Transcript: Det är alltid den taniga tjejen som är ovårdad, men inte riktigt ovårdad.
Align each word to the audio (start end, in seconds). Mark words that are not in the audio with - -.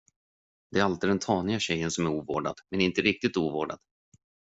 Det 0.71 0.79
är 0.79 0.83
alltid 0.83 1.09
den 1.09 1.19
taniga 1.19 1.59
tjejen 1.59 1.91
som 1.91 2.05
är 2.05 2.09
ovårdad, 2.09 2.59
men 2.71 2.81
inte 2.81 3.01
riktigt 3.01 3.37
ovårdad. 3.37 3.79